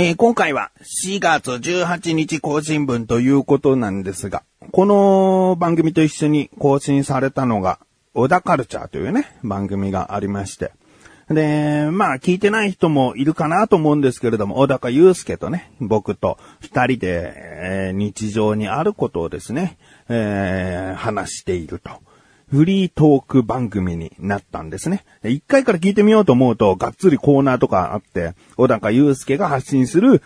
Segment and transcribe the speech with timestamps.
[0.00, 7.80] えー今回は4月18日更新分ということなんですが、この番組と一緒に更新されたのが、
[8.14, 10.70] 小田カルチャーというね、番組がありまして。
[11.28, 19.78] で、まあ聞いてない人もいるかなと思うんですけれども、小高祐介とね、僕と二人で、えー日常にあることをですね、
[20.08, 21.90] えー話していると。
[22.50, 25.04] フリートーク番組になったんですね。
[25.22, 30.22] 一回から聞いてみようと思うと、がっつりコーナーとかあって、小高祐介が発信する、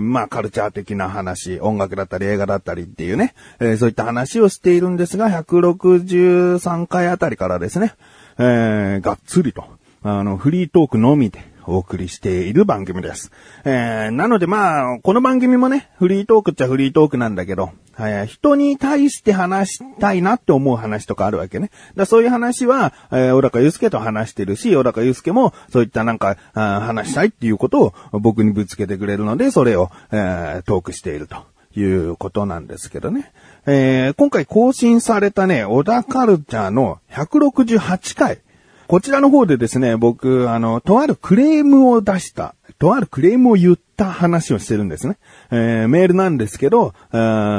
[0.00, 7.92] まあ、カルチャー的な話、音楽だったり映画だったりっていうね、えーそういった話をしているんですが、163回あたりからですね、
[8.38, 9.64] えーがっつりと、
[10.02, 13.32] あの、フリートークのみでお送りしている番組です。
[13.64, 21.70] えー、なのでまあ、この番組もね、フリートークっちゃフリートークなんだけど、はい、人に対して話したいなって思う話とかあるわけね。
[21.96, 31.36] だそういう話は、えー、小高祐介と話してるし、小高祐介もそういったなんか、話したいっていうことを僕にぶつけてくれるので、それを、えートークしていると。
[31.78, 33.32] いうことなんですけどね。
[33.66, 38.38] えー今回更新されたね、小田カルチャーの168回。
[38.86, 45.18] こちらの方でですね、僕、あの、とあるクレームを出した、とあるクレームを言った話をしてるんですね。
[45.50, 47.16] えーメールなんですけど、あ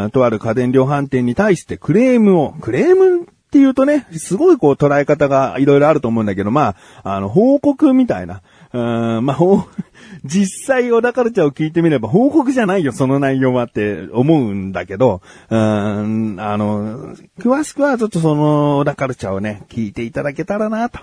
[0.08, 8.42] ーとある家電量販店に対してクレームを、クレームっていうとね、すごいこう捉え方がいろいろあると思うんだけど、まあ、あの、報告みたいな。
[8.74, 9.38] うーんまあ、
[10.24, 21.00] 実際小田カルチャーを聞いてみれば報告じゃないよ、その内容はって思うんだけど、うーん、あの、詳しくはちょっとその小田カルチャーをね、聞いていただけたらなと。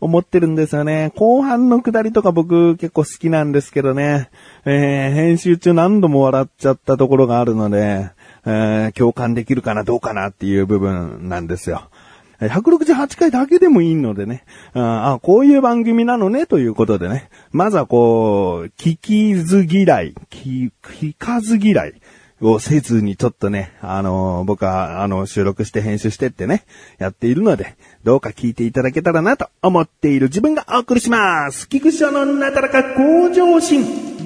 [0.00, 1.12] 思ってるんですよね。
[1.16, 4.30] 後半の下りとか僕結構好きなんですけどね。
[4.64, 8.10] えー編集中何度も笑っちゃったところがあるので、
[8.44, 11.88] えー共感できるかなどうかなっていう部分なんですよ。
[12.40, 14.44] 168回だけでもいいのでね。
[14.74, 17.30] ああ、こういう番組なのね、ということでね。
[17.50, 21.94] まずはこう、聞きず嫌い、聞聞かず嫌い
[22.40, 26.64] をせずにちょっとね、あのー僕は、あの、収録して編集してってね、
[26.98, 31.68] やっているので、どうか聞いていただけたらなと思っている自分がお送りします。
[31.68, 34.16] 菊池のなだらか向上心。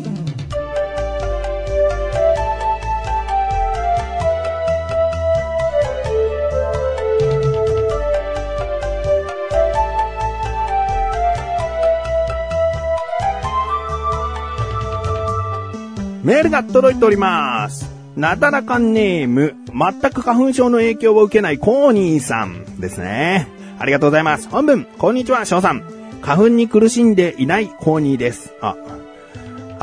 [16.22, 17.89] メールが届いております。
[18.16, 23.48] なだらかネーム、全く花粉症の影響を受けないコーニーさんですね。
[23.78, 24.48] ありがとうございます。
[24.48, 25.84] 本文、こんにちは、翔さん。
[26.20, 28.52] 花粉に苦しんでいないコーニーです。
[28.60, 28.76] あ、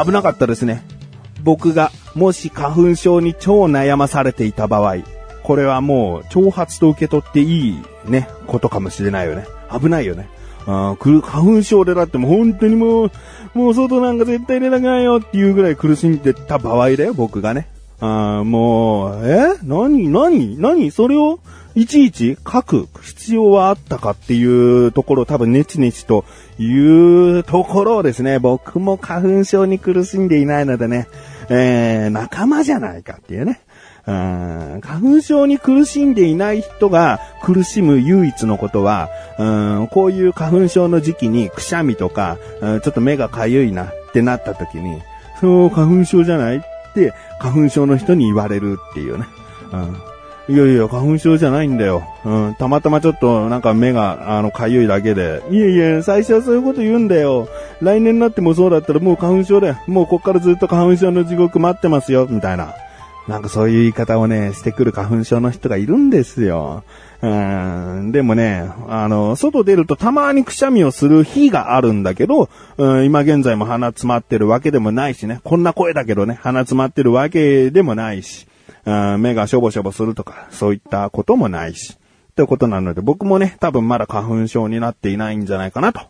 [0.03, 0.83] 危なかったですね。
[1.41, 4.97] 僕が、もし花粉症に超悩まされていた場合、
[5.41, 9.47] これはもう、挑発と受け取っていいね、ことかもしれないよね。
[9.71, 10.27] 危ないよね。
[10.65, 13.11] あーくる花粉症でだってもう本当にもう、
[13.53, 17.69] もう外なんか絶対出たくないよっていうぐらい苦しんでた場合だよ、僕がね。
[17.99, 19.57] あーもう、え？
[19.63, 20.91] 何何何？
[20.91, 21.39] それを
[21.75, 26.25] いちいち書く必要はあったかっていうところ多分ネチネチと
[26.57, 31.07] いうところをですね、僕も花粉症に苦しんでいないのでね、
[31.49, 33.61] えー、仲間じゃないかっていうね。
[34.07, 45.01] うん花粉症に苦しんでいない人が苦しむ唯一のことは、うんこういう花粉症の時期にくしゃみとか、ちょっと目がかゆいなってなった時に、
[45.41, 46.61] そう、花粉症じゃないっ
[47.39, 49.25] 花粉症の人に言われるっていうね。
[50.49, 52.03] うん、いやいや、花粉症じゃないんだよ。
[52.25, 55.43] うん、たまたまちょっとなんか目が、あの、かゆいだけで。
[55.49, 57.47] いやいや、最初はそういうこと言うんだよ。
[57.81, 59.77] 来年になってもそうだったらもう花粉症だよ。
[59.87, 62.73] もうこっからずっと花粉症の地獄待ってますよ、みたいな。
[63.27, 66.83] なんかそういう言い方をね、してくる花粉症の人がいるんですよ。
[67.21, 78.47] うん、でもね、あの、外出るとたまにくしゃみをする日があるんだけど、うん、今現在も鼻詰まってるわけでもないしね、こんな声だけどね、鼻詰まってるわけでもないし、
[78.85, 81.97] うん、目がしょぼしょぼするとか、そういったこともないし、
[82.35, 86.01] ということなので、僕もね、多分まだ花粉症になっていないんじゃないかなと。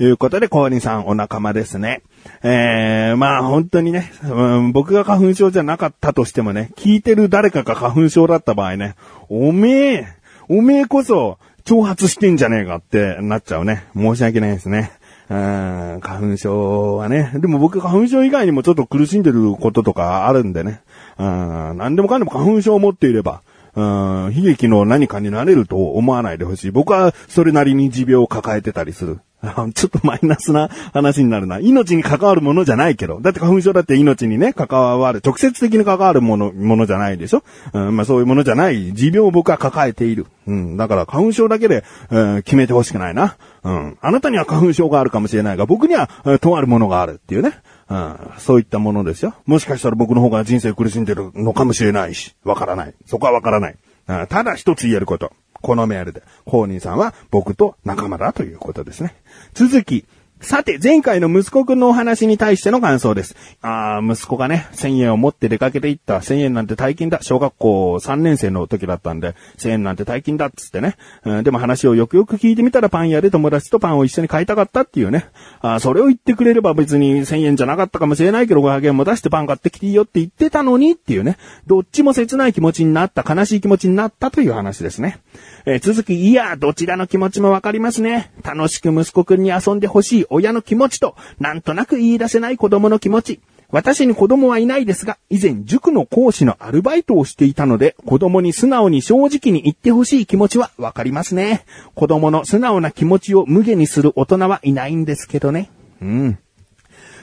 [0.00, 2.02] いうことで、コーニーさんお仲間ですね。
[2.42, 8.94] えー、まあ本当にね、うん、僕が花粉症じゃなかったとしてもね、聞いてる誰かが花粉症だった場合ね、
[9.28, 10.06] おめえ、
[10.48, 13.84] おめえこそ、挑発してんじゃねえかってなっちゃうね。
[13.94, 14.90] 申し訳ないですね。
[15.28, 17.32] うん、花粉症はね。
[17.34, 20.80] でも僕花粉症以外にもちょっと苦しんでることとかあるんでね。
[21.18, 23.42] うん、何でもかんでも花粉症を持っていれば、
[23.74, 26.70] うん、悲劇の何かになれると思わないでほしい。
[26.70, 29.20] 僕はそれなりに持病を抱えてたりする。
[29.74, 31.60] ちょっとマイナスな話になるな。
[31.60, 33.20] 命に関わるものじゃないけど。
[33.20, 37.44] だって花粉症だって命にね、関わる、直接的に関わるもの、ものじゃないでしょ？
[37.72, 40.26] うん、まあそういうものじゃない持病を僕は抱えている。
[40.46, 43.36] うん、だから花粉症だけで、うん、決めてほしくないな。
[43.62, 47.52] うん、あなたには花粉症があるかもしれないが、僕には、うんとあるものがあるっていうね。
[47.90, 49.34] うん、そういったものですよ。
[49.46, 52.94] もしかしたら僕の方が人生苦しんでるのかもしれないし、わからない。
[53.06, 53.76] そこはわからない。
[54.08, 55.32] うんただ一つ言えること。
[55.60, 59.14] このメールで、公認さんは僕と仲間だということですね。
[59.54, 60.04] 続き、
[60.40, 63.34] さて、前回の息子くんのお話に対しての感想です。
[63.60, 66.20] あー息子がね、1000円を持って出かけていった。
[66.20, 67.18] 1000円なんて大金だ。
[67.22, 70.96] 小学校3年生の時だったんで、1000円なんて大金だっつってね。
[71.24, 75.28] うん、でも話をよくよく聞いてみたらパン屋で友達とパンを一緒に買いたかったっていうね。
[75.60, 81.36] あーそれを言ってくれれば別に1000円じゃなかったかもしれないけど500円も出してパン買ってきていいよって言ってたのにっていうね。
[81.66, 85.18] どっちも切ない気持ちになった、悲しい気持ちになったという話ですね。
[85.66, 88.30] えー続き、いや、どちらの気持ちもわかりますね。
[88.44, 93.40] 楽しく息子くんに遊んでほしい親の気持ちと、なんとなく言い出せない子供の気持ち。
[93.70, 101.66] 私に子供はいないですが、以前塾の講師のアルバイトをしていたので、子供に素直に正直に言ってほしい気持ちはわかりますね。
[101.94, 105.70] 子供の素直な気持ちを無下にする大人はいないんですけどね。
[106.00, 106.38] うん。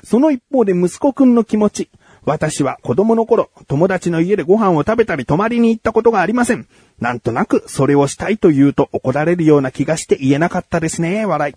[0.03, 1.89] その一方で息子くんの気持ち。
[2.25, 6.67] 私は子供の頃、友達の家でご飯を食べたり泊まりに行ったことがありません。
[6.99, 11.55] なんとなくそれをしたいと言うと怒られるような気がして言えなかったですね、笑い。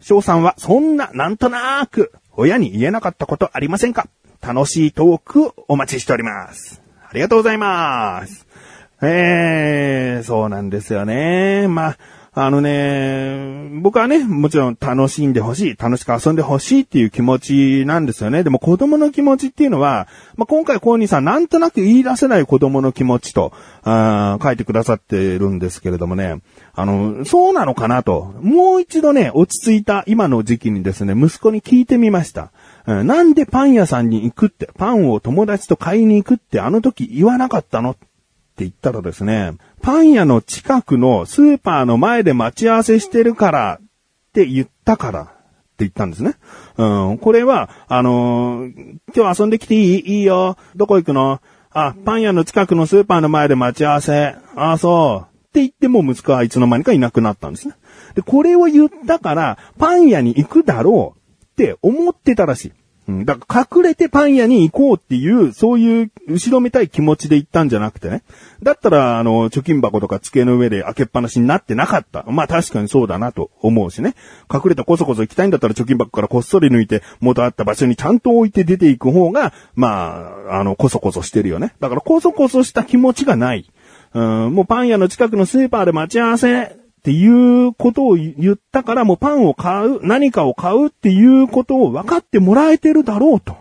[0.00, 4.08] 翔さんはそんななんとなく親に言えなかったことありませんか？
[4.40, 6.80] 楽しいトークをお待ちしております。
[7.08, 8.46] ありがとうございます。
[9.02, 11.66] えー、そうなんですよね。
[11.68, 11.98] まあ、
[12.40, 18.44] あのね、僕はね、もちろん楽しんでほしい、楽しく遊んでほしいっていう気持ちなんですよね。
[18.44, 20.06] でも子供の気持ちっていうのは、
[20.36, 23.52] まあ、今回コーニーさんなんとなく言い出せない子供の気持ちと、
[23.82, 26.40] あー書いてくださってるんですけれどもね、
[26.74, 32.52] あの、そうなのかなと、もう一度ね、落ち着いた今の時期にですね、息子に聞いてみました。
[32.86, 37.96] うんなんでパン屋さんに行くって、パンを友達と買いに行くってあの時言わなかったの
[38.58, 39.52] って言ったらですね、
[39.82, 43.86] パン屋の近くのスーパーの前で待ち合わせしてるからっ
[44.32, 45.32] て言ったからって
[45.78, 46.34] 言ったんですね。
[46.76, 50.18] うん、これは、あのー今日遊んできていい？
[50.18, 50.56] いいよ。
[50.74, 51.40] どこ行くの？
[51.70, 54.34] あ、パン屋の近くのスーパーの前で待ち合わせ。
[54.56, 55.36] あ、そう。
[55.50, 57.74] って言っても息子はいつの間にかいなくなったんですね。
[58.16, 62.72] で、これを言ったから、パン屋に行くだろうって思ってたらしい。
[63.08, 68.22] うん、だから隠れてパン屋に行こうっていう、そういう後ろめたい気持ちで行ったんじゃなくてね。
[68.62, 72.24] だったら、あの、貯金箱とか机の上で開けっぱなしになってなかった。
[72.28, 74.14] まあ確かにそうだなと思うしね。
[74.52, 81.74] 隠れたこそこそ行きたいんだったら貯金箱からこっそり抜いて元あった場所にちゃんと置いて出ていく方が、まあ、あの、こそこそしてるよね。
[81.80, 83.70] だからこそこそした気持ちがない。
[84.12, 87.26] うん、もうパン屋の近くのスーパーで待ち合わせってい
[87.66, 93.56] うことを言ったからもうパンを買う、何かを買うっていうことを分かってもらえてるだろうと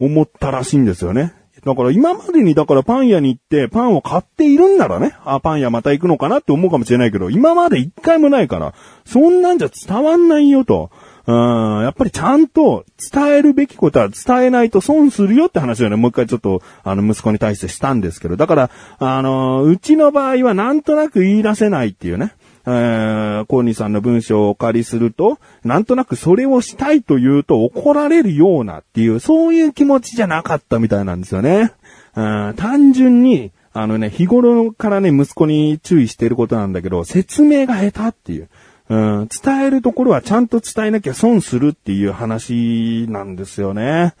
[0.00, 1.34] 思ったらしいんですよね。
[1.64, 8.74] だから今までにだからパン屋に行ってパンを買っているんならね、あ、パン屋また行くのかなって思うかもしれないけど、今まで一回もないから、
[9.04, 10.90] そんなんじゃ伝わんないよと。
[11.24, 22.34] うん、やっぱりちゃんと伝えるべきことは伝えないと損するよって話をね、もう一回ちょっと、あの、息子に対してしたんですけど、だから、あの、うちの場合はなんとなく言い出せないっていうね。
[22.64, 31.72] えー、コーニーさんの文章をお借りすると、なんとなくそれをしたいと言うと怒られるようなっていう、そういう気持ちじゃなかったみたいなんですよね。
[32.14, 38.48] うん、単純に、あのね、日頃からね、息子に注意していることなんだけど、説明が下手っていう。
[38.88, 44.14] うん、伝えるところはちゃんと伝えなきゃ損するっていう話なんですよね。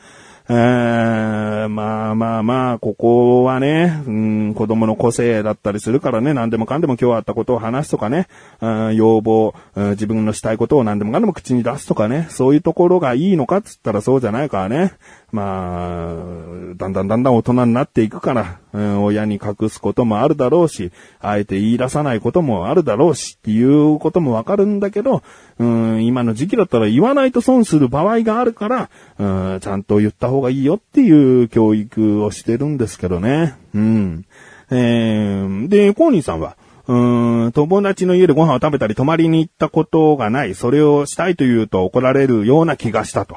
[0.48, 8.26] えー、まあまあまあ、ここはね、うん、子供の個性だったりするからね、何でもかんでも今日あったことを話すとかね、
[8.60, 14.94] うん、要望、うん自分のしたいことを何でもかんでも口に出すとかね、そういうところがいいのかっつったらそうじゃないからね。
[15.32, 25.22] まあ、だんだんだんだん大人になっていくから、うん、親に隠すこともあるだろうし、あえて言い出さないこともあるだろうし、っていうこともわかるんだけど、
[25.58, 29.24] うん、今の時期だったら言わないと損する場合があるから、う
[29.56, 33.54] ん、ちゃんと言った方がいいよっていう教育をしてるんですけどね。
[33.74, 34.26] うん。
[34.70, 36.56] えー、で、コーニーさんは、
[36.88, 40.54] うん、友達の家でご飯を食べたり泊まりに行ったことがない。
[40.54, 43.36] それをしたいと言うと怒られるような気がしたと。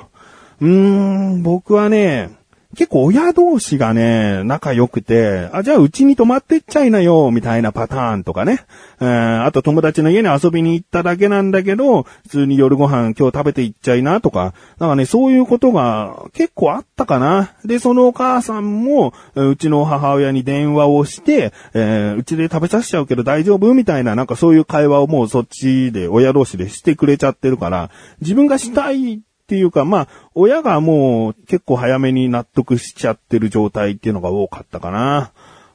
[0.61, 2.29] うーん、僕はね、
[2.77, 8.65] 結構親同士がね、仲良くて、あ、じゃあうちに泊まってっちゃいなよ、みたいなパターンとかね。
[8.99, 17.53] えーあと友達の家に遊びに行っただけなんだけど、普通に夜ご飯今日食べて行っちゃいなとか、なんかね、そういうことが結構あったかな。
[17.63, 23.73] で、そのお母さんも、うちの母親に電話をして、えーうちで食べさせちゃうけど大丈夫？
[23.73, 35.31] みたいな、なんかそういう会話をもうそっちで、親同士でしてくれちゃってるから、自分がしたいっていうか、まあ、親がもう結構早めに納得しちゃってる状態っていうのが多かったかな。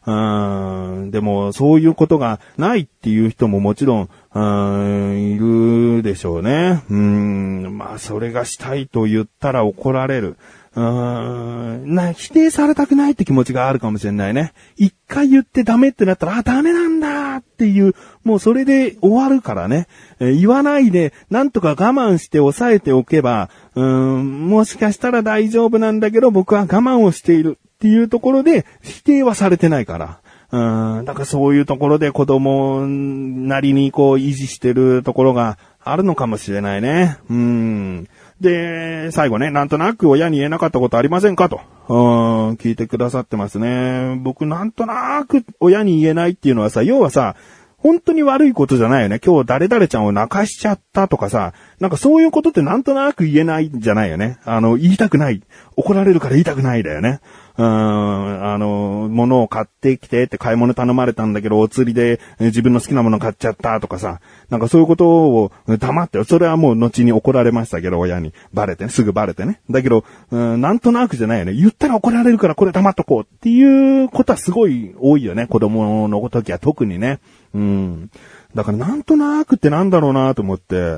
[0.06, 6.82] うん、でも、そういうことがないっていう人ももちろん、うん、いるでしょうね。
[6.90, 10.36] うん、まあ、それがしたいと言ったら怒られる。
[10.76, 14.52] うーん、な、否定されたくないって気持ちがあるかもしれないね。
[14.76, 19.88] 一回言ってダメってなったら、あ、ダメなんだっていう、もうそれで終わるからね。
[20.20, 30.20] えー、言わないで、なんとか我慢して抑えておけば、うーん、もしかしたら大丈夫なんだけど、僕は我慢をしているっていうところで、否定はされてないから。
[30.52, 37.18] うん、だからそういうところで子供なりにこう維持してるところがあるのかもしれないね。
[37.28, 38.08] うん。
[38.40, 41.48] で、最後ね、なんとなく親に言えなかったことありませんか？
[41.48, 44.18] と、うん、聞いてくださってますね。
[44.22, 47.36] 僕なんとなく親に言えないっていうのはさ、要はさ、
[47.76, 49.20] 本当に悪いことじゃないよね。
[49.24, 54.38] 今日誰々ちゃんを泣かしちゃったとかさ、なんかそういうことってなんとなく言えないんじゃないよね。
[54.44, 55.42] あの、言いたくない。
[55.76, 57.20] 怒られるから言いたくないだよね。
[57.60, 68.32] うん、あの、物を買ってきてって買い物頼まれたんだけど、お釣りで自分の好きなもの買っちゃったとかさ、なんかそういうことを黙って、それはもう後に怒られましたけど、親に。
[68.54, 69.60] バレてね、すぐバレてね。
[69.68, 71.52] だけど、うん、なんとなくじゃないよね。
[71.52, 75.46] 言ったら怒られるからこれ黙っとこうっていうことはすごい多いよね。
[75.46, 77.20] 子供の時は特にね。
[77.52, 78.10] うん。
[78.54, 80.96] だからなんとなくってなんだろうなと思って、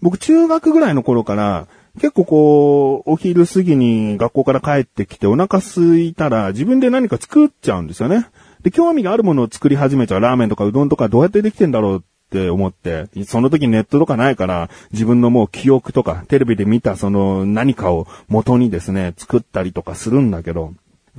[0.00, 1.66] 僕中学ぐらいの頃から、
[1.96, 8.26] 結構こう、お昼過ぎに学校から帰ってきてお腹空いたら自分で何か作っちゃうんですよね。
[8.62, 10.20] で、興味があるものを作り始めちゃう。
[10.20, 20.72] ラーメンとかうどんとかどうやってできてんだろうって思って、その時ネットとかないから、自分のもう記憶とか、テレビで見たその何かを元にですね、作ったりとかするんだけど、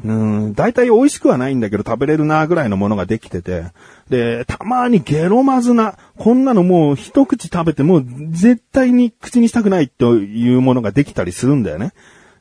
[0.03, 3.65] うん、大体美味しくはないんだけど食べれるなぐらいのものができてて、
[4.09, 11.93] で、たまにゲロまずな、こんなのもう一口食べても絶対に口にしたくないというものができたりするんだよね。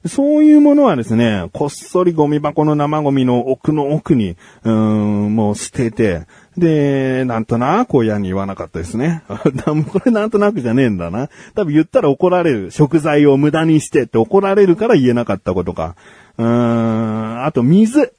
[0.07, 9.23] そういうものはですね、こっそりゴミ箱の生ゴミの奥の奥に、うん、もう捨てて、で、なんとなく親に言わなかったですね。
[9.29, 11.29] これなんとなくじゃねえんだな。
[11.55, 12.71] 多分言ったら怒られる。
[12.71, 15.97] 食材を無駄にしてって怒られるから言えなかったことか。
[16.39, 18.13] うーん、あと水。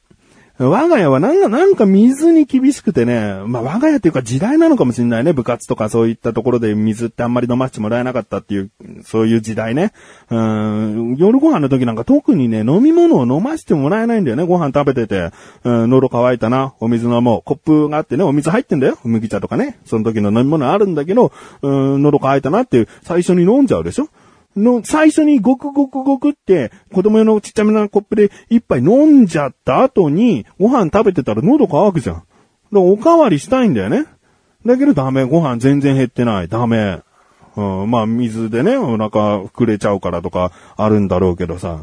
[0.57, 5.33] 我が家はなんか、なんか水に厳しくてね、まあ我が家っていうか時代なのかもしれないね。
[5.33, 8.71] 部活とかそういったところで水ってあんまり飲ませてもらえなかったっていう、
[9.03, 9.91] そういう時代ね。
[10.29, 14.45] うん、夜ご飯の時なんか特にね、飲み物を飲ませてもらえないんだよね。
[14.45, 15.31] ご飯食べてて、
[15.65, 17.41] うん、喉乾いたな、お水飲もう。
[17.43, 18.97] コップがあってね、お水入ってんだよ。
[19.03, 19.77] 麦茶とかね。
[19.85, 21.33] その時の飲み物あるんだけど、
[21.63, 24.07] うん、喉乾いたなっていう、最初に飲んじゃうでしょ
[24.55, 32.24] の、最初にごくごくごくって、子供用のちっちゃめなコップで一杯飲んじゃった後に、ご飯食べてたら喉乾くじゃん。
[32.71, 34.05] だおかわりしたいんだよね。
[34.65, 35.24] だけどダメ。
[35.24, 36.47] ご飯全然減ってない。
[36.47, 37.01] ダメ。
[37.55, 41.81] うん、まあ水でね、お腹膨れちゃうからとかあるんだろうけどさ。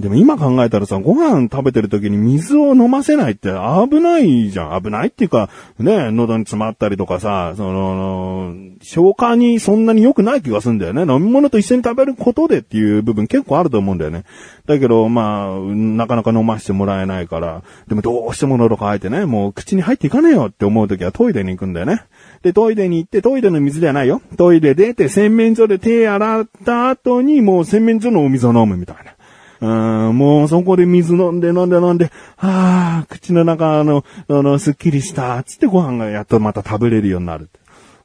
[0.00, 4.82] でも今考えたらさ、ご飯食べてる時に水を飲ませないって危ないじゃん。
[4.82, 11.02] 危ないっていうか、ね、喉に詰まったりとかさ、その、消化にそんなに良くない気がするんだよね。
[11.02, 14.24] 飲み物と一緒に食べることでっていう部分結構あると思うんだよね。
[14.66, 22.04] だけど、まあ、なかなか飲ませてもらえないから、でもどうしても喉乾いてね、もう口に入っていかねえよって思う時はトイレに行くんだよね。
[22.42, 24.22] で、トイレに行って、トイレの水ではないよ。
[24.38, 29.14] トイレ出て洗面所で手洗った後にもう洗面所のお水を飲むみたいな。
[29.60, 37.50] うん、もうそこで水飲んで飲んで飲んで、はあ、口の中の、あの、すっきりした、つってご飯がやっとまた食べれるようになる。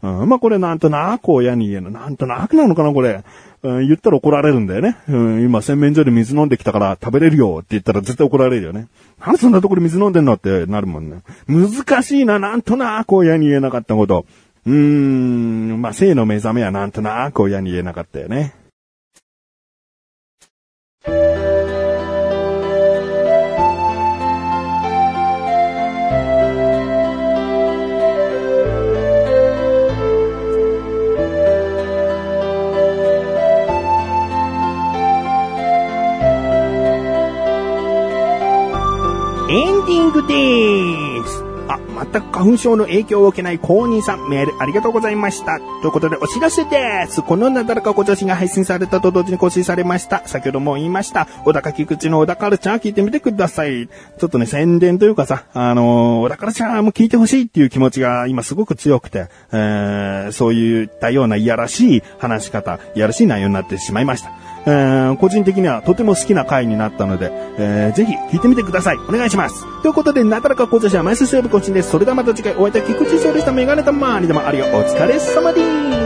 [0.01, 1.91] うん、まあこれなんとなく親に言える。
[1.91, 3.23] なんとなくなのかな、これ。
[3.63, 4.97] うん、言ったら怒られるんだよね。
[5.09, 8.87] うん、今洗面所で水飲んできたから食べれるよって言ったら絶対怒られるよね。
[9.19, 11.21] なんでそんなところ水飲んでんのってなるもんね。
[11.47, 14.25] 難しいな、なんとなく親に言えなかったこと。
[14.67, 18.53] うーん、まあ性の目覚めはなんとなく親に言えなかったよね。
[42.45, 45.59] 粉症の影響を受けない公認さん、メールありがとうございました。
[45.81, 47.23] ということでお知らせです。
[47.23, 50.21] このなだらかご女子が配信されたと同時に更新されました。
[50.27, 51.27] 先ほども言いました。
[51.43, 53.87] 小高菊池の小高カルチャー聞いてみてください。
[53.87, 64.54] ちょっとね、宣伝というかさ、あのー、小高カルチャーも聞いてほしいっていう気持ちが今すごく強くて、えー、そういったようないやらしい話し方、いやらしい内容になってしまいました。
[64.65, 68.97] えー、個人的にはとても好きな回になったので、えー、ぜひ聞いてみてください。
[68.97, 69.65] お願いします。
[69.81, 71.91] ということで、なだらか講座者は毎週水曜日更新です。
[71.91, 73.51] それではまた次回お会いいた菊池翔でした。
[73.51, 74.65] メガネたまーにでもあるよ。
[74.65, 76.04] お疲れ様です。